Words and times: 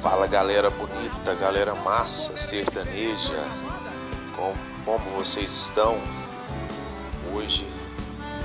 Fala 0.00 0.26
galera 0.26 0.70
bonita, 0.70 1.34
galera 1.34 1.74
massa, 1.74 2.34
sertaneja, 2.34 3.36
como, 4.34 4.54
como 4.82 5.10
vocês 5.10 5.50
estão? 5.50 6.00
Hoje 7.34 7.70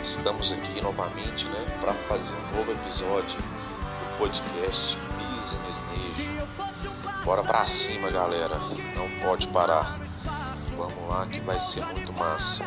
estamos 0.04 0.52
aqui 0.52 0.82
novamente 0.82 1.48
né, 1.48 1.66
para 1.80 1.94
fazer 1.94 2.34
um 2.34 2.57
novo 2.57 2.74
episódio 2.74 3.38
do 3.38 4.18
podcast 4.18 4.98
Business 5.32 5.82
Nejo. 5.94 7.24
Bora 7.24 7.42
pra 7.42 7.66
cima 7.66 8.12
galera, 8.12 8.60
não 8.94 9.10
pode 9.26 9.48
parar. 9.48 9.98
Vamos 10.76 11.10
lá 11.10 11.26
que 11.26 11.40
vai 11.40 11.62
ser 11.62 11.86
muito 11.86 12.12
massa. 12.12 12.66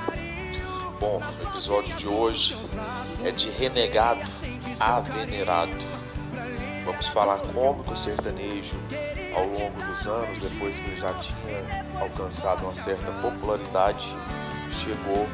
Bom, 0.99 1.21
o 1.21 1.49
episódio 1.51 1.95
de 1.95 2.09
hoje 2.09 2.57
é 3.23 3.31
de 3.31 3.51
renegado 3.51 4.23
a 4.81 4.99
venerado 5.01 5.77
Vamos 6.89 7.07
falar 7.09 7.39
como 7.53 7.85
que 7.85 7.93
o 7.93 7.97
sertanejo, 7.99 8.75
ao 9.37 9.45
longo 9.45 9.83
dos 9.83 10.07
anos, 10.07 10.39
depois 10.39 10.79
que 10.79 10.87
ele 10.87 10.97
já 10.99 11.13
tinha 11.19 11.85
alcançado 12.01 12.63
uma 12.63 12.75
certa 12.75 13.13
popularidade, 13.21 14.09
chegou 14.73 15.29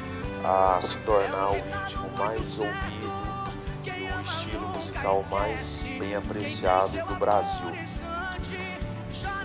a 0.45 0.83
se 0.83 0.99
tornar 0.99 1.51
o 1.51 1.55
ritmo 1.55 2.11
mais 2.19 2.59
ouvido 2.59 3.55
e 3.85 3.89
o 4.03 4.21
estilo 4.23 4.69
musical 4.71 5.23
mais 5.31 5.85
bem 5.85 6.17
apreciado 6.17 6.91
do 7.07 7.15
Brasil. 7.15 7.73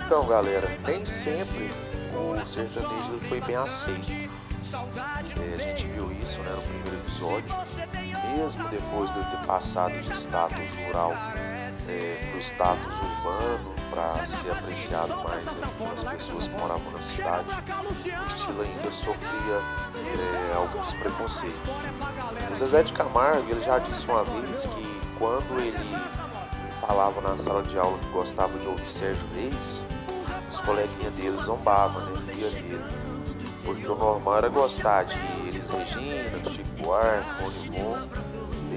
Então, 0.04 0.26
galera, 0.26 0.80
nem 0.88 1.06
sempre 1.06 1.70
o 2.12 2.44
sertanejo 2.44 3.20
foi 3.30 3.40
bem 3.40 3.56
aceito. 3.56 4.12
É, 4.12 5.54
a 5.54 5.58
gente 5.58 5.86
viu 5.86 6.12
isso 6.14 6.40
né, 6.40 6.52
no 6.56 6.62
primeiro 6.64 6.98
episódio, 7.06 7.56
mesmo 8.36 8.68
depois 8.68 9.14
de 9.14 9.30
ter 9.30 9.46
passado 9.46 10.00
de 10.00 10.12
status 10.14 10.76
rural 10.88 11.14
é, 11.88 12.28
para 12.30 12.38
o 12.38 12.40
status 12.40 12.94
urbano, 12.94 13.76
para 13.90 14.26
ser 14.26 14.52
apreciado 14.52 15.24
mais 15.24 15.44
pelas 15.44 16.04
pessoas 16.04 16.48
que 16.48 16.54
moravam 16.60 16.92
na 16.92 17.02
cidade, 17.02 17.46
o 17.50 18.28
estilo 18.28 18.62
ainda 18.62 18.92
sofria 18.92 19.62
é, 19.96 20.56
alguns 20.56 20.94
preconceitos. 20.94 21.60
O 22.52 22.56
Zezé 22.58 22.84
de 22.84 22.94
Camargo 22.94 23.50
ele 23.50 23.64
já 23.64 23.80
disse 23.80 24.06
uma 24.10 24.24
vez 24.24 24.66
que 24.66 25.02
quando 25.18 25.60
ele 25.60 25.78
falava 26.82 27.22
na 27.22 27.38
sala 27.38 27.64
de 27.64 27.78
aula 27.78 27.98
que 28.00 28.10
gostava 28.10 28.58
de 28.58 28.68
ouvir 28.68 28.90
Sérgio 28.90 29.24
Reis, 29.36 29.82
os 30.50 30.62
coleguinhas 30.62 31.14
dele 31.14 31.38
zombavam, 31.38 32.02
né? 32.02 32.34
Ria 32.34 32.50
dele. 32.50 32.84
Porque 33.64 33.86
o 33.86 33.96
normal 33.96 34.38
era 34.38 34.50
gostar 34.50 35.04
de 35.04 35.16
Elis 35.48 35.70
Regina, 35.70 36.50
Chico 36.50 36.70
Buarque, 36.82 37.44
Rony 37.72 38.10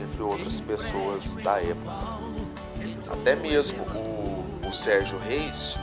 entre 0.02 0.22
outras 0.22 0.60
pessoas 0.60 1.36
da 1.36 1.60
época. 1.60 2.31
Até 3.12 3.36
mesmo 3.36 3.84
o, 3.94 4.68
o 4.68 4.72
Sérgio 4.72 5.18
Reis, 5.18 5.78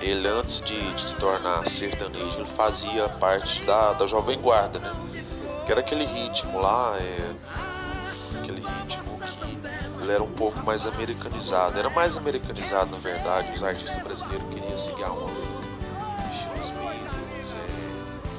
ele 0.00 0.26
antes 0.28 0.60
de, 0.60 0.94
de, 0.94 1.04
se 1.04 1.16
tornar 1.16 1.68
sertanejo, 1.68 2.40
ele 2.40 2.50
fazia 2.50 3.08
parte 3.08 3.62
da, 3.64 3.92
da 3.92 4.06
Jovem 4.06 4.40
Guarda, 4.40 4.78
né? 4.78 4.92
Que 5.66 5.72
era 5.72 5.80
aquele 5.80 6.06
ritmo 6.06 6.60
lá, 6.60 6.96
é, 6.98 8.38
aquele 8.38 8.60
ritmo 8.60 9.20
que 9.20 10.02
ele 10.02 10.12
era 10.12 10.22
um 10.22 10.30
pouco 10.30 10.58
mais 10.64 10.86
americanizado. 10.86 11.78
Era 11.78 11.90
mais 11.90 12.16
americanizado, 12.16 12.90
na 12.90 12.98
verdade, 12.98 13.52
os 13.52 13.62
artistas 13.62 14.02
brasileiros 14.02 14.48
queriam 14.48 14.76
seguir 14.76 15.04
a 15.04 15.12
onda 15.12 15.34
do 15.34 16.30
estilo 16.32 16.78
Beatles, 16.80 17.52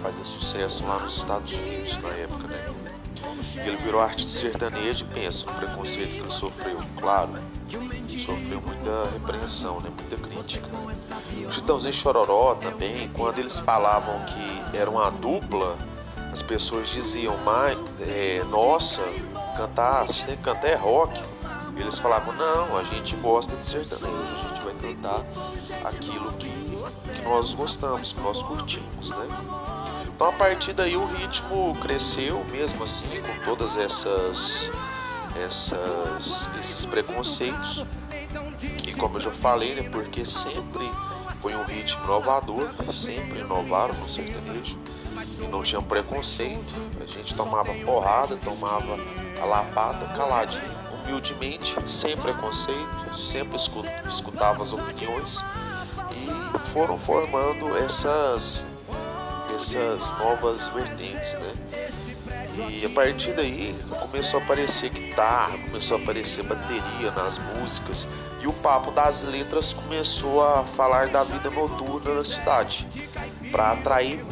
fazer 0.02 0.25
sucesso 0.25 0.84
lá 0.88 0.97
nos 0.97 1.17
Estados 1.17 1.53
Unidos 1.53 1.97
na 1.97 2.09
época, 2.09 2.47
né? 2.47 2.73
Ele 3.58 3.75
virou 3.78 4.02
artista 4.02 4.39
sertanejo 4.39 5.06
e 5.06 5.14
pensa 5.14 5.45
no 5.45 5.53
preconceito 5.53 6.09
que 6.09 6.19
ele 6.19 6.31
sofreu, 6.31 6.81
claro 6.97 7.51
sofreu 7.72 8.62
muita 8.62 9.10
repreensão, 9.14 9.80
né? 9.80 9.90
muita 9.90 10.18
crítica. 10.18 10.68
O 11.48 11.52
Chitãozinho 11.52 11.94
Chororó 11.94 12.56
também, 12.56 13.09
quando 13.09 13.40
eles 13.40 13.59
falavam 13.59 14.26
que 14.26 14.78
era 14.78 14.90
uma 14.90 15.09
dupla, 15.09 15.78
as 16.31 16.42
pessoas 16.42 16.90
diziam, 16.90 17.36
mas, 17.46 17.78
é, 18.02 18.44
nossa, 18.50 19.02
cantar, 19.58 20.08
vocês 20.08 20.24
têm 20.24 20.36
que 20.38 20.44
cantar 20.44 20.68
é 20.68 20.76
rock. 20.76 21.20
E 21.76 21.81
eles 21.81 21.98
falavam, 21.98 22.34
não, 22.36 22.78
a 22.78 22.84
gente 22.84 23.16
gosta 23.18 23.56
de 23.56 23.66
sertanejo, 23.66 24.08
a 24.12 24.50
gente 24.50 24.62
vai 24.62 24.74
cantar 24.76 25.26
aquilo 25.86 26.31
que, 26.34 26.50
que 26.50 27.22
nós 27.24 27.54
gostamos, 27.54 28.12
que 28.12 28.22
nós 28.22 28.42
curtimos, 28.44 29.10
né? 29.12 29.28
Então 30.08 30.30
a 30.30 30.34
partir 30.34 30.74
daí 30.74 30.96
o 30.96 31.06
ritmo 31.06 31.76
cresceu 31.81 32.44
mesmo 32.52 32.84
assim, 32.84 33.08
com 33.22 33.46
todas 33.46 33.76
essas 33.76 34.70
essas, 35.46 36.50
esses 36.59 36.86
preconceitos. 36.86 37.86
E 38.86 38.94
como 38.94 39.18
eu 39.18 39.22
já 39.22 39.31
falei, 39.31 39.75
né, 39.75 39.90
porque 39.90 40.25
sempre 40.25 40.90
foi 41.42 41.56
um 41.56 41.64
ritmo 41.64 42.03
inovador, 42.03 42.69
sempre 42.92 43.40
inovaram 43.40 43.96
no 43.96 44.08
sertanejo, 44.08 44.78
não 45.50 45.64
tinha 45.64 45.81
preconceito, 45.81 46.80
a 47.00 47.06
gente 47.06 47.34
tomava 47.36 47.74
porrada, 47.86 48.36
tomava 48.38 48.97
a 49.42 49.46
lapada 49.46 50.06
caladinho, 50.16 50.64
humildemente, 50.94 51.75
sem 51.88 52.16
preconceito, 52.16 53.16
sempre 53.16 53.58
escutava 54.08 54.62
as 54.62 54.72
opiniões 54.72 55.40
e 56.12 56.59
foram 56.69 56.98
formando 57.00 57.75
essas, 57.78 58.66
essas 59.56 60.18
novas 60.19 60.68
vertentes, 60.68 61.34
né? 61.34 61.53
E 62.69 62.85
a 62.85 62.89
partir 62.89 63.34
daí 63.34 63.78
começou 64.00 64.39
a 64.39 64.44
aparecer 64.44 64.89
guitarra, 64.89 65.57
começou 65.57 65.97
a 65.97 66.01
aparecer 66.01 66.44
bateria 66.44 67.12
nas 67.12 67.38
músicas 67.38 68.07
e 68.41 68.47
o 68.47 68.53
papo 68.53 68.91
das 68.91 69.23
letras 69.23 69.72
começou 69.72 70.44
a 70.44 70.63
falar 70.63 71.07
da 71.07 71.23
vida 71.23 71.50
noturna 71.50 72.16
na 72.16 72.25
cidade 72.25 72.88
para 73.51 73.72
atrair 73.72 74.25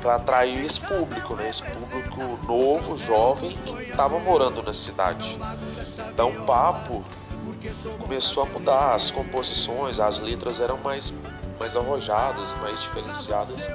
para 0.00 0.16
atrair 0.16 0.64
esse 0.64 0.80
público, 0.80 1.34
né? 1.34 1.48
Esse 1.48 1.62
público 1.62 2.20
novo, 2.46 2.98
jovem 2.98 3.50
que 3.50 3.82
estava 3.90 4.18
morando 4.18 4.62
na 4.62 4.72
cidade. 4.72 5.38
Então 6.12 6.30
o 6.30 6.44
papo 6.44 7.04
começou 7.98 8.42
a 8.42 8.46
mudar, 8.46 8.94
as 8.94 9.10
composições, 9.10 9.98
as 9.98 10.18
letras 10.18 10.60
eram 10.60 10.76
mais 10.78 11.14
mais 11.58 11.76
arrojadas, 11.76 12.52
mais 12.54 12.80
diferenciadas, 12.82 13.68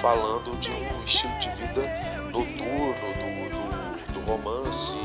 falando 0.00 0.58
de 0.60 0.70
um 0.70 1.04
estilo 1.04 1.38
de 1.38 1.50
vida 1.50 1.82
noturno, 2.32 2.75
romance 4.66 4.96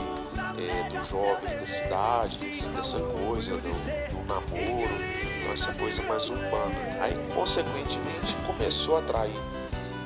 é, 0.58 0.90
do 0.90 1.04
jovem 1.06 1.58
da 1.58 1.66
cidade, 1.66 2.38
dessa 2.72 3.00
coisa 3.00 3.52
do, 3.58 3.70
do 3.70 4.26
namoro, 4.26 4.94
então 5.40 5.54
essa 5.54 5.74
coisa 5.74 6.02
mais 6.04 6.30
urbana. 6.30 6.76
Aí, 7.00 7.16
consequentemente, 7.34 8.36
começou 8.48 8.98
a 8.98 9.00
atrair 9.00 9.40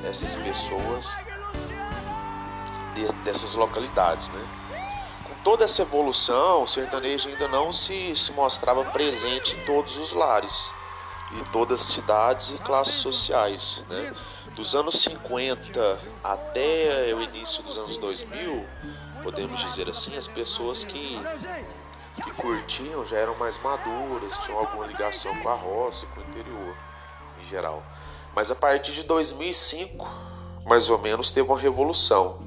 essas 0.04 0.36
pessoas 0.36 1.18
de, 2.94 3.08
dessas 3.24 3.54
localidades, 3.54 4.30
né? 4.30 4.46
Com 5.24 5.44
toda 5.44 5.64
essa 5.64 5.82
evolução, 5.82 6.64
o 6.64 6.68
sertanejo 6.68 7.30
ainda 7.30 7.48
não 7.48 7.72
se, 7.72 8.16
se 8.16 8.32
mostrava 8.32 8.84
presente 8.86 9.56
em 9.56 9.66
todos 9.66 9.98
os 9.98 10.14
lares, 10.14 10.72
em 11.32 11.44
todas 11.52 11.82
as 11.82 11.88
cidades 11.88 12.52
e 12.52 12.58
classes 12.60 12.96
sociais, 12.96 13.84
né? 13.90 14.14
Dos 14.56 14.74
anos 14.74 15.00
50 15.02 16.00
até 16.24 17.14
o 17.14 17.22
início 17.22 17.62
dos 17.62 17.78
anos 17.78 17.98
2000, 17.98 18.66
podemos 19.26 19.60
dizer 19.60 19.90
assim, 19.90 20.16
as 20.16 20.28
pessoas 20.28 20.84
que, 20.84 21.20
que 22.24 22.32
curtiam 22.40 23.04
já 23.04 23.18
eram 23.18 23.36
mais 23.36 23.58
maduras, 23.58 24.38
tinham 24.38 24.60
alguma 24.60 24.86
ligação 24.86 25.36
com 25.42 25.50
a 25.50 25.56
roça, 25.56 26.06
com 26.14 26.22
o 26.22 26.24
interior 26.26 26.76
em 27.42 27.44
geral. 27.44 27.82
Mas 28.36 28.52
a 28.52 28.56
partir 28.56 28.92
de 28.92 29.02
2005, 29.02 30.08
mais 30.64 30.92
ou 30.92 31.00
menos, 31.00 31.32
teve 31.32 31.50
uma 31.50 31.58
revolução. 31.58 32.38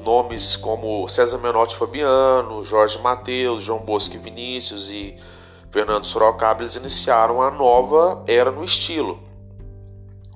Nomes 0.00 0.56
como 0.56 1.08
César 1.08 1.38
Menotti 1.38 1.76
Fabiano, 1.76 2.64
Jorge 2.64 2.98
Mateus, 2.98 3.62
João 3.62 3.78
Bosco 3.78 4.18
Vinícius 4.18 4.90
e 4.90 5.14
Fernando 5.70 6.04
Sorocaba, 6.06 6.62
eles 6.62 6.74
iniciaram 6.74 7.40
a 7.40 7.52
nova 7.52 8.24
era 8.26 8.50
no 8.50 8.64
estilo 8.64 9.22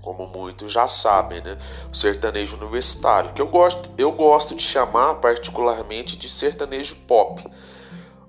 como 0.02 0.26
muitos 0.26 0.72
já 0.72 0.86
sabem, 0.88 1.40
né? 1.40 1.56
O 1.92 1.96
sertanejo 1.96 2.56
universitário, 2.56 3.32
que 3.32 3.42
eu 3.42 3.48
gosto, 3.48 3.90
eu 3.98 4.12
gosto 4.12 4.54
de 4.54 4.62
chamar 4.62 5.14
particularmente 5.16 6.16
de 6.16 6.30
sertanejo 6.30 6.96
pop. 7.06 7.44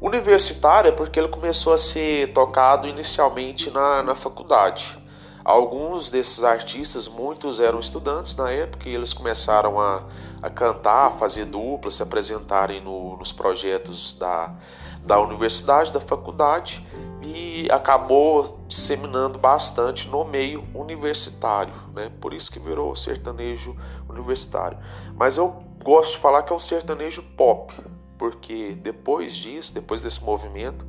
Universitário 0.01 0.89
é 0.89 0.91
porque 0.91 1.19
ele 1.19 1.27
começou 1.27 1.73
a 1.73 1.77
ser 1.77 2.31
tocado 2.31 2.87
inicialmente 2.87 3.69
na, 3.69 4.01
na 4.01 4.15
faculdade. 4.15 4.97
Alguns 5.43 6.09
desses 6.09 6.43
artistas, 6.43 7.07
muitos 7.07 7.59
eram 7.59 7.79
estudantes 7.79 8.35
na 8.35 8.51
época 8.51 8.87
e 8.87 8.93
eles 8.93 9.13
começaram 9.13 9.79
a, 9.79 10.03
a 10.41 10.49
cantar, 10.49 11.07
a 11.07 11.11
fazer 11.11 11.45
dupla, 11.45 11.89
se 11.89 12.03
apresentarem 12.03 12.81
no, 12.81 13.17
nos 13.17 13.31
projetos 13.31 14.13
da, 14.13 14.53
da 15.03 15.19
universidade, 15.19 15.91
da 15.91 15.99
faculdade 15.99 16.85
e 17.21 17.67
acabou 17.71 18.59
disseminando 18.67 19.37
bastante 19.37 20.07
no 20.07 20.23
meio 20.23 20.63
universitário, 20.73 21.73
né? 21.93 22.11
Por 22.21 22.33
isso 22.33 22.51
que 22.51 22.59
virou 22.59 22.95
sertanejo 22.95 23.75
universitário. 24.09 24.77
Mas 25.15 25.37
eu 25.37 25.63
gosto 25.83 26.13
de 26.13 26.17
falar 26.19 26.43
que 26.43 26.53
é 26.53 26.55
um 26.55 26.59
sertanejo 26.59 27.21
pop, 27.35 27.73
porque 28.17 28.77
depois 28.81 29.35
disso, 29.35 29.73
depois 29.73 30.01
desse 30.01 30.23
movimento, 30.23 30.85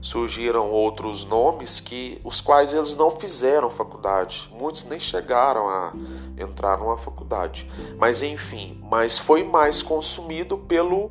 surgiram 0.00 0.70
outros 0.70 1.24
nomes 1.24 1.80
que 1.80 2.20
os 2.24 2.40
quais 2.40 2.72
eles 2.72 2.94
não 2.94 3.10
fizeram 3.10 3.68
faculdade. 3.70 4.48
Muitos 4.52 4.84
nem 4.84 4.98
chegaram 4.98 5.68
a 5.68 5.92
entrar 6.36 6.78
numa 6.78 6.96
faculdade. 6.96 7.68
Mas 7.96 8.22
enfim, 8.22 8.80
mas 8.82 9.18
foi 9.18 9.42
mais 9.44 9.82
consumido 9.82 10.56
pelo 10.58 11.10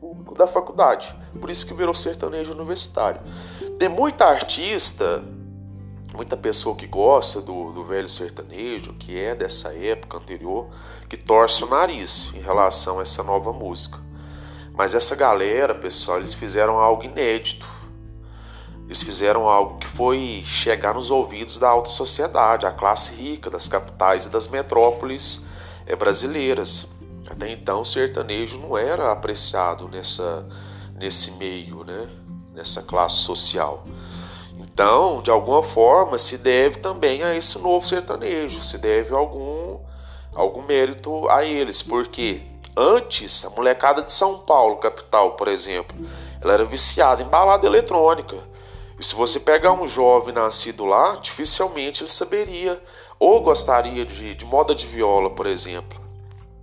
público 0.00 0.34
da 0.34 0.46
faculdade. 0.46 1.14
Por 1.40 1.50
isso 1.50 1.66
que 1.66 1.74
virou 1.74 1.92
sertanejo 1.92 2.52
universitário. 2.52 3.20
Tem 3.78 3.88
muita 3.88 4.24
artista, 4.24 5.22
muita 6.12 6.36
pessoa 6.36 6.74
que 6.74 6.84
gosta 6.84 7.40
do, 7.40 7.70
do 7.70 7.84
velho 7.84 8.08
sertanejo, 8.08 8.92
que 8.94 9.16
é 9.16 9.36
dessa 9.36 9.72
época 9.72 10.16
anterior, 10.16 10.68
que 11.08 11.16
torce 11.16 11.62
o 11.62 11.68
nariz 11.68 12.28
em 12.34 12.40
relação 12.40 12.98
a 12.98 13.02
essa 13.02 13.22
nova 13.22 13.52
música. 13.52 14.00
Mas 14.74 14.96
essa 14.96 15.14
galera, 15.14 15.76
pessoal, 15.76 16.18
eles 16.18 16.34
fizeram 16.34 16.80
algo 16.80 17.04
inédito. 17.04 17.68
Eles 18.86 19.00
fizeram 19.00 19.46
algo 19.46 19.78
que 19.78 19.86
foi 19.86 20.42
chegar 20.44 20.94
nos 20.94 21.08
ouvidos 21.08 21.56
da 21.56 21.68
alta 21.68 21.90
sociedade, 21.90 22.66
a 22.66 22.72
classe 22.72 23.14
rica 23.14 23.48
das 23.48 23.68
capitais 23.68 24.26
e 24.26 24.28
das 24.28 24.48
metrópoles 24.48 25.40
é, 25.86 25.94
brasileiras. 25.94 26.84
Até 27.30 27.48
então, 27.48 27.82
o 27.82 27.86
sertanejo 27.86 28.58
não 28.58 28.76
era 28.76 29.12
apreciado 29.12 29.86
nessa, 29.86 30.48
nesse 30.96 31.30
meio, 31.32 31.84
né? 31.84 32.08
Nessa 32.58 32.82
classe 32.82 33.16
social. 33.16 33.84
Então, 34.58 35.22
de 35.22 35.30
alguma 35.30 35.62
forma, 35.62 36.18
se 36.18 36.36
deve 36.36 36.78
também 36.78 37.22
a 37.22 37.34
esse 37.34 37.58
novo 37.58 37.86
sertanejo, 37.86 38.62
se 38.62 38.76
deve 38.76 39.14
algum, 39.14 39.78
algum 40.34 40.62
mérito 40.62 41.28
a 41.28 41.44
eles, 41.44 41.82
porque 41.82 42.42
antes, 42.76 43.44
a 43.44 43.50
molecada 43.50 44.02
de 44.02 44.12
São 44.12 44.38
Paulo, 44.38 44.76
capital, 44.76 45.32
por 45.32 45.48
exemplo, 45.48 45.96
ela 46.40 46.52
era 46.52 46.64
viciada 46.64 47.22
em 47.22 47.26
balada 47.26 47.66
eletrônica. 47.66 48.36
E 48.98 49.04
se 49.04 49.14
você 49.14 49.40
pegar 49.40 49.72
um 49.72 49.86
jovem 49.86 50.34
nascido 50.34 50.84
lá, 50.84 51.16
dificilmente 51.22 52.02
ele 52.02 52.10
saberia 52.10 52.80
ou 53.18 53.40
gostaria 53.40 54.04
de, 54.04 54.34
de 54.34 54.44
moda 54.44 54.74
de 54.74 54.86
viola, 54.86 55.30
por 55.30 55.46
exemplo. 55.46 56.00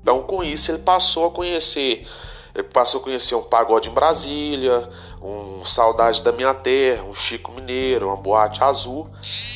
Então, 0.02 0.22
com 0.22 0.44
isso, 0.44 0.72
ele 0.72 0.80
passou 0.80 1.28
a 1.28 1.32
conhecer, 1.32 2.08
passou 2.64 3.02
a 3.02 3.04
conhecer 3.04 3.36
um 3.36 3.44
pagode 3.44 3.90
em 3.90 3.94
Brasília, 3.94 4.90
um 5.22 5.64
Saudade 5.66 6.24
da 6.24 6.32
Minha 6.32 6.54
Terra, 6.54 7.04
um 7.04 7.14
Chico 7.14 7.52
Mineiro, 7.52 8.08
uma 8.08 8.16
boate 8.16 8.64
azul, 8.64 9.10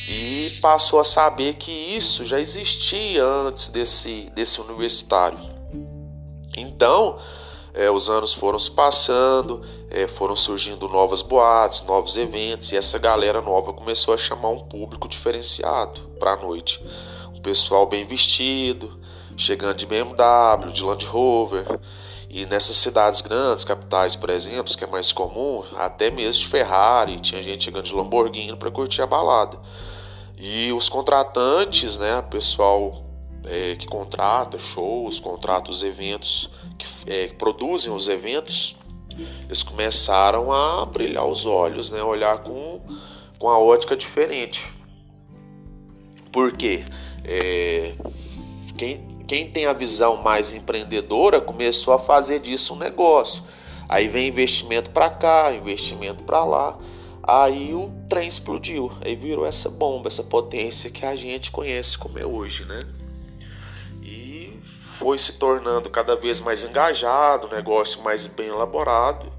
e 0.08 0.58
passou 0.60 1.00
a 1.00 1.04
saber 1.04 1.54
que 1.54 1.70
isso 1.70 2.24
já 2.24 2.38
existia 2.38 3.24
antes 3.24 3.68
desse, 3.68 4.30
desse 4.34 4.60
universitário. 4.60 5.38
Então, 6.56 7.18
é, 7.72 7.90
os 7.90 8.10
anos 8.10 8.34
foram 8.34 8.58
se 8.58 8.70
passando, 8.70 9.62
é, 9.88 10.06
foram 10.06 10.34
surgindo 10.34 10.88
novas 10.88 11.22
boates, 11.22 11.82
novos 11.82 12.16
eventos, 12.16 12.72
e 12.72 12.76
essa 12.76 12.98
galera 12.98 13.40
nova 13.40 13.72
começou 13.72 14.12
a 14.12 14.18
chamar 14.18 14.50
um 14.50 14.60
público 14.60 15.08
diferenciado 15.08 16.00
para 16.18 16.32
a 16.32 16.36
noite. 16.36 16.84
Um 17.32 17.40
pessoal 17.40 17.86
bem 17.86 18.04
vestido, 18.04 18.99
chegando 19.40 19.76
de 19.76 19.86
BMW, 19.86 20.70
de 20.72 20.84
Land 20.84 21.06
Rover. 21.06 21.80
E 22.28 22.46
nessas 22.46 22.76
cidades 22.76 23.20
grandes, 23.20 23.64
capitais, 23.64 24.14
por 24.14 24.30
exemplo, 24.30 24.72
que 24.76 24.84
é 24.84 24.86
mais 24.86 25.10
comum, 25.10 25.64
até 25.74 26.10
mesmo 26.10 26.42
de 26.42 26.46
Ferrari, 26.46 27.18
tinha 27.18 27.42
gente 27.42 27.64
chegando 27.64 27.84
de 27.84 27.94
Lamborghini 27.94 28.56
para 28.56 28.70
curtir 28.70 29.02
a 29.02 29.06
balada. 29.06 29.58
E 30.38 30.72
os 30.72 30.88
contratantes, 30.88 31.98
né, 31.98 32.22
pessoal 32.22 33.04
é, 33.44 33.74
que 33.74 33.86
contrata 33.86 34.58
shows, 34.58 35.18
contrata 35.18 35.70
os 35.70 35.82
eventos, 35.82 36.48
que, 36.78 36.86
é, 37.12 37.26
que 37.26 37.34
produzem 37.34 37.92
os 37.92 38.08
eventos, 38.08 38.76
eles 39.46 39.62
começaram 39.64 40.52
a 40.52 40.86
brilhar 40.86 41.26
os 41.26 41.44
olhos, 41.44 41.90
né, 41.90 42.02
olhar 42.02 42.38
com, 42.38 42.80
com 43.38 43.48
a 43.48 43.58
ótica 43.58 43.96
diferente. 43.96 44.72
Por 46.30 46.52
quê? 46.52 46.84
É, 47.24 47.94
quem, 48.78 49.09
quem 49.30 49.48
tem 49.48 49.66
a 49.66 49.72
visão 49.72 50.16
mais 50.16 50.52
empreendedora 50.52 51.40
começou 51.40 51.94
a 51.94 52.00
fazer 52.00 52.40
disso 52.40 52.74
um 52.74 52.76
negócio. 52.76 53.44
Aí 53.88 54.08
vem 54.08 54.26
investimento 54.26 54.90
para 54.90 55.08
cá, 55.08 55.52
investimento 55.52 56.24
para 56.24 56.44
lá. 56.44 56.76
Aí 57.22 57.72
o 57.72 57.92
trem 58.08 58.26
explodiu, 58.26 58.90
aí 59.00 59.14
virou 59.14 59.46
essa 59.46 59.70
bomba, 59.70 60.08
essa 60.08 60.24
potência 60.24 60.90
que 60.90 61.06
a 61.06 61.14
gente 61.14 61.52
conhece 61.52 61.96
como 61.96 62.18
é 62.18 62.26
hoje, 62.26 62.64
né? 62.64 62.80
E 64.02 64.58
foi 64.98 65.16
se 65.16 65.38
tornando 65.38 65.88
cada 65.90 66.16
vez 66.16 66.40
mais 66.40 66.64
engajado, 66.64 67.46
negócio 67.54 68.02
mais 68.02 68.26
bem 68.26 68.48
elaborado 68.48 69.32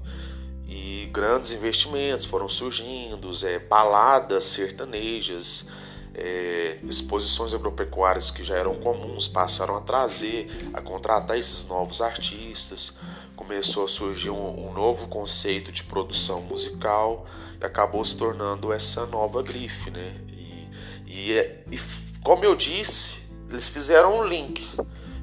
e 0.66 1.10
grandes 1.12 1.52
investimentos 1.52 2.24
foram 2.24 2.48
surgindo, 2.48 3.28
é, 3.46 3.58
baladas 3.58 4.44
sertanejas, 4.44 5.68
é, 6.14 6.78
exposições 6.82 7.54
agropecuárias 7.54 8.30
que 8.30 8.42
já 8.44 8.56
eram 8.56 8.74
comuns 8.74 9.26
passaram 9.26 9.76
a 9.76 9.80
trazer, 9.80 10.70
a 10.74 10.80
contratar 10.80 11.38
esses 11.38 11.66
novos 11.66 12.00
artistas. 12.00 12.92
Começou 13.34 13.84
a 13.84 13.88
surgir 13.88 14.30
um, 14.30 14.68
um 14.68 14.72
novo 14.72 15.08
conceito 15.08 15.72
de 15.72 15.82
produção 15.84 16.42
musical 16.42 17.26
e 17.60 17.64
acabou 17.64 18.04
se 18.04 18.16
tornando 18.16 18.72
essa 18.72 19.06
nova 19.06 19.42
grife, 19.42 19.90
né? 19.90 20.20
E, 20.28 20.68
e, 21.06 21.32
é, 21.32 21.64
e 21.70 21.78
como 22.22 22.44
eu 22.44 22.54
disse, 22.54 23.14
eles 23.48 23.68
fizeram 23.68 24.20
um 24.20 24.24
link, 24.24 24.66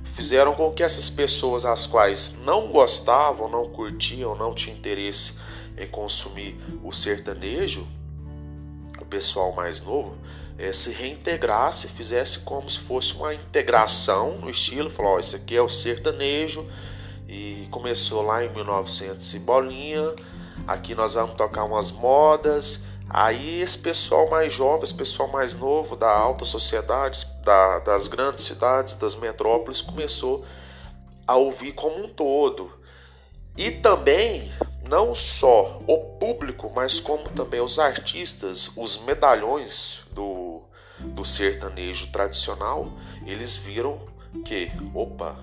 fizeram 0.03 0.53
com 0.53 0.71
que 0.71 0.83
essas 0.83 1.09
pessoas 1.09 1.65
as 1.65 1.85
quais 1.85 2.35
não 2.43 2.71
gostavam, 2.71 3.49
não 3.49 3.69
curtiam, 3.69 4.35
não 4.35 4.53
tinham 4.53 4.77
interesse 4.77 5.35
em 5.77 5.87
consumir 5.87 6.59
o 6.83 6.91
sertanejo, 6.91 7.87
o 8.99 9.05
pessoal 9.05 9.53
mais 9.53 9.81
novo, 9.81 10.17
é, 10.59 10.73
se 10.73 10.91
reintegrasse, 10.91 11.87
fizesse 11.87 12.39
como 12.39 12.69
se 12.69 12.79
fosse 12.79 13.13
uma 13.13 13.33
integração 13.33 14.37
no 14.39 14.49
estilo, 14.49 14.89
falou, 14.89 15.15
oh, 15.15 15.19
isso 15.19 15.37
aqui 15.37 15.55
é 15.55 15.61
o 15.61 15.69
sertanejo 15.69 16.69
e 17.29 17.65
começou 17.71 18.21
lá 18.21 18.43
em 18.43 18.49
1900 18.49 19.33
e 19.35 19.39
bolinha, 19.39 20.13
aqui 20.67 20.93
nós 20.93 21.13
vamos 21.13 21.37
tocar 21.37 21.63
umas 21.63 21.91
modas, 21.91 22.83
aí 23.09 23.61
esse 23.61 23.77
pessoal 23.77 24.29
mais 24.29 24.51
jovem, 24.51 24.83
esse 24.83 24.93
pessoal 24.93 25.29
mais 25.29 25.55
novo 25.55 25.95
da 25.95 26.11
alta 26.11 26.43
sociedade, 26.43 27.25
da, 27.45 27.79
das 27.79 28.07
grandes 28.07 28.43
cidades, 28.43 28.95
das 28.95 29.15
metrópoles, 29.15 29.79
começou 29.79 30.43
a 31.25 31.37
ouvir 31.37 31.71
como 31.71 32.03
um 32.03 32.09
todo. 32.09 32.69
E 33.55 33.71
também 33.71 34.51
não 34.89 35.13
só 35.13 35.79
o 35.85 35.97
público, 36.17 36.71
mas 36.73 36.99
como 36.99 37.29
também 37.29 37.61
os 37.61 37.77
artistas, 37.77 38.71
os 38.75 38.97
medalhões 39.03 40.01
do 40.11 40.38
do 40.99 41.23
sertanejo 41.23 42.07
tradicional, 42.07 42.91
eles 43.25 43.57
viram 43.57 43.99
que, 44.45 44.71
opa, 44.93 45.35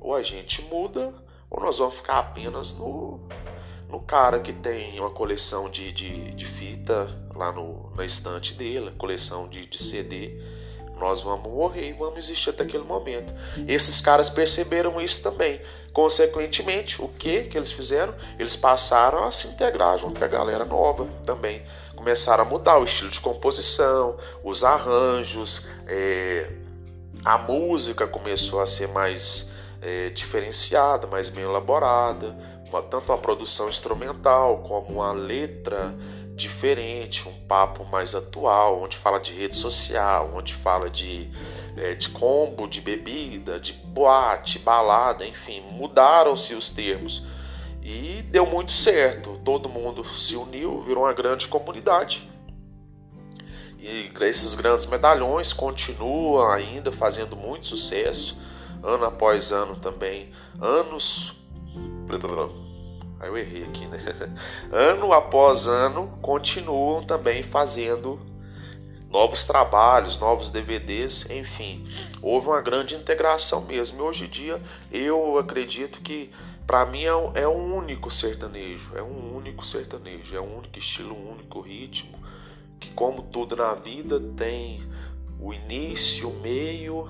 ou 0.00 0.14
a 0.14 0.22
gente 0.22 0.62
muda, 0.62 1.12
ou 1.50 1.60
nós 1.60 1.78
vamos 1.78 1.94
ficar 1.96 2.18
apenas 2.18 2.74
no, 2.74 3.20
no 3.88 4.00
cara 4.00 4.38
que 4.40 4.52
tem 4.52 4.98
uma 5.00 5.10
coleção 5.10 5.70
de, 5.70 5.92
de, 5.92 6.32
de 6.32 6.44
fita 6.44 7.08
lá 7.34 7.50
no, 7.52 7.92
na 7.96 8.04
estante 8.04 8.54
dele, 8.54 8.92
coleção 8.92 9.48
de, 9.48 9.66
de 9.66 9.82
CD. 9.82 10.38
Nós 10.98 11.22
vamos 11.22 11.48
morrer 11.48 11.90
e 11.90 11.92
vamos 11.92 12.18
existir 12.18 12.50
até 12.50 12.64
aquele 12.64 12.82
momento. 12.82 13.32
Esses 13.68 14.00
caras 14.00 14.28
perceberam 14.28 15.00
isso 15.00 15.22
também. 15.22 15.60
Consequentemente, 15.92 17.00
o 17.00 17.06
que 17.06 17.44
que 17.44 17.56
eles 17.56 17.70
fizeram? 17.70 18.14
Eles 18.36 18.56
passaram 18.56 19.22
a 19.22 19.30
se 19.30 19.46
integrar 19.46 19.96
junto 19.96 20.18
com 20.18 20.24
a 20.24 20.28
galera 20.28 20.64
nova 20.64 21.06
também 21.24 21.62
começaram 22.08 22.42
a 22.42 22.46
mudar 22.46 22.78
o 22.78 22.84
estilo 22.84 23.10
de 23.10 23.20
composição, 23.20 24.16
os 24.42 24.64
arranjos, 24.64 25.66
é, 25.86 26.50
a 27.22 27.36
música 27.36 28.06
começou 28.06 28.62
a 28.62 28.66
ser 28.66 28.88
mais 28.88 29.50
é, 29.82 30.08
diferenciada, 30.08 31.06
mais 31.06 31.28
bem 31.28 31.44
elaborada, 31.44 32.34
uma, 32.70 32.80
tanto 32.80 33.12
uma 33.12 33.18
produção 33.18 33.68
instrumental 33.68 34.62
como 34.62 35.00
uma 35.00 35.12
letra 35.12 35.94
diferente, 36.34 37.28
um 37.28 37.46
papo 37.46 37.84
mais 37.84 38.14
atual, 38.14 38.80
onde 38.80 38.96
fala 38.96 39.20
de 39.20 39.34
rede 39.34 39.54
social, 39.54 40.32
onde 40.34 40.54
fala 40.54 40.88
de, 40.88 41.30
é, 41.76 41.92
de 41.92 42.08
combo 42.08 42.66
de 42.66 42.80
bebida, 42.80 43.60
de 43.60 43.74
boate, 43.74 44.58
balada, 44.58 45.26
enfim, 45.26 45.60
mudaram-se 45.72 46.54
os 46.54 46.70
termos 46.70 47.22
e 47.88 48.20
deu 48.20 48.44
muito 48.44 48.72
certo. 48.72 49.40
Todo 49.42 49.66
mundo 49.66 50.04
se 50.04 50.36
uniu, 50.36 50.82
virou 50.82 51.04
uma 51.04 51.12
grande 51.14 51.48
comunidade. 51.48 52.28
E 53.78 54.12
esses 54.20 54.52
grandes 54.52 54.84
medalhões 54.84 55.54
continuam 55.54 56.50
ainda 56.50 56.92
fazendo 56.92 57.34
muito 57.34 57.66
sucesso, 57.66 58.36
ano 58.82 59.06
após 59.06 59.52
ano 59.52 59.76
também. 59.76 60.28
Anos. 60.60 61.34
Aí 63.20 63.28
eu 63.28 63.38
errei 63.38 63.64
aqui, 63.64 63.86
né? 63.86 63.98
Ano 64.70 65.12
após 65.14 65.66
ano 65.66 66.18
continuam 66.20 67.02
também 67.02 67.42
fazendo 67.42 68.20
novos 69.10 69.44
trabalhos, 69.44 70.18
novos 70.18 70.50
DVDs, 70.50 71.28
enfim, 71.30 71.84
houve 72.20 72.48
uma 72.48 72.60
grande 72.60 72.94
integração 72.94 73.62
mesmo. 73.62 73.98
E 73.98 74.02
hoje 74.02 74.24
em 74.24 74.28
dia 74.28 74.62
eu 74.90 75.38
acredito 75.38 76.00
que 76.00 76.30
para 76.66 76.84
mim 76.84 77.04
é 77.04 77.40
é 77.42 77.48
um 77.48 77.74
único 77.74 78.10
sertanejo, 78.10 78.92
é 78.94 79.02
um 79.02 79.34
único 79.34 79.64
sertanejo, 79.64 80.36
é 80.36 80.40
um 80.40 80.58
único 80.58 80.78
estilo, 80.78 81.14
um 81.14 81.32
único 81.32 81.60
ritmo, 81.60 82.18
que 82.78 82.90
como 82.90 83.22
tudo 83.22 83.56
na 83.56 83.74
vida 83.74 84.20
tem 84.36 84.86
o 85.40 85.54
início, 85.54 86.28
o 86.28 86.40
meio, 86.40 87.08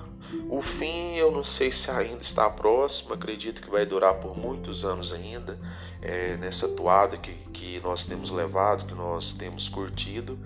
o 0.49 0.61
fim, 0.61 1.15
eu 1.15 1.31
não 1.31 1.43
sei 1.43 1.71
se 1.71 1.89
ainda 1.89 2.21
está 2.21 2.49
próximo, 2.49 3.13
acredito 3.13 3.61
que 3.61 3.69
vai 3.69 3.85
durar 3.85 4.15
por 4.15 4.37
muitos 4.37 4.85
anos 4.85 5.11
ainda, 5.11 5.59
é, 6.01 6.37
nessa 6.37 6.67
toada 6.69 7.17
que, 7.17 7.33
que 7.51 7.79
nós 7.79 8.05
temos 8.05 8.29
levado, 8.29 8.85
que 8.85 8.93
nós 8.93 9.33
temos 9.33 9.67
curtido, 9.67 10.37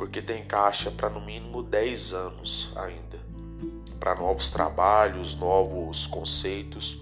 porque 0.00 0.22
tem 0.22 0.42
caixa 0.42 0.90
para 0.90 1.10
no 1.10 1.20
mínimo 1.20 1.62
10 1.62 2.14
anos 2.14 2.72
ainda, 2.74 3.20
para 3.98 4.14
novos 4.14 4.48
trabalhos, 4.48 5.34
novos 5.34 6.06
conceitos. 6.06 6.98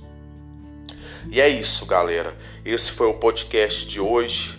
E 1.31 1.41
é 1.41 1.49
isso, 1.49 1.87
galera. 1.87 2.37
Esse 2.65 2.91
foi 2.91 3.07
o 3.07 3.15
podcast 3.15 3.87
de 3.87 4.01
hoje. 4.01 4.59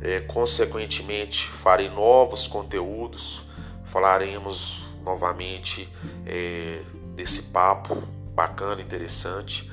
É, 0.00 0.20
consequentemente, 0.20 1.48
farei 1.48 1.90
novos 1.90 2.46
conteúdos, 2.46 3.42
falaremos 3.86 4.84
novamente 5.04 5.88
é, 6.24 6.82
desse 7.16 7.42
papo 7.42 7.96
bacana, 8.36 8.80
interessante. 8.80 9.68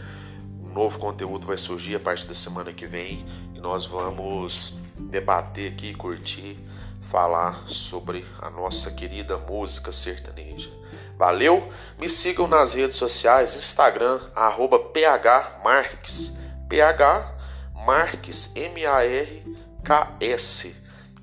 Um 0.59 0.73
novo 0.73 0.97
conteúdo 0.97 1.45
vai 1.45 1.55
surgir 1.55 1.93
a 1.93 1.99
partir 1.99 2.25
da 2.25 2.33
semana 2.33 2.73
que 2.73 2.87
vem 2.87 3.23
e 3.53 3.59
nós 3.59 3.85
vamos 3.85 4.75
debater 4.97 5.71
aqui, 5.71 5.93
curtir, 5.93 6.57
falar 7.09 7.63
sobre 7.67 8.25
a 8.41 8.49
nossa 8.49 8.91
querida 8.91 9.37
música 9.37 9.91
sertaneja. 9.91 10.69
Valeu? 11.17 11.69
Me 11.97 12.07
sigam 12.07 12.47
nas 12.47 12.73
redes 12.73 12.95
sociais, 12.97 13.55
Instagram, 13.55 14.19
arroba 14.35 14.77
phmarques, 14.79 16.37
phmarques, 17.73 18.51
M-A-R-K-S. 18.55 19.55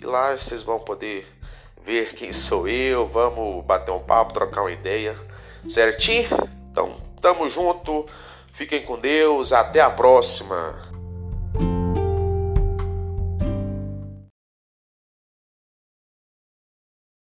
E 0.01 0.07
lá 0.07 0.37
vocês 0.37 0.63
vão 0.63 0.81
poder 0.81 1.27
ver 1.85 2.15
quem 2.15 2.33
sou 2.33 2.67
eu, 2.67 3.07
vamos 3.07 3.65
bater 3.65 3.93
um 3.93 4.01
papo, 4.01 4.33
trocar 4.33 4.63
uma 4.63 4.73
ideia, 4.73 5.17
certinho? 5.69 6.29
Então, 6.71 6.97
tamo 7.21 7.49
junto, 7.49 8.07
fiquem 8.53 8.83
com 8.83 8.99
Deus, 8.99 9.53
até 9.53 9.81
a 9.81 9.91
próxima. 9.91 10.94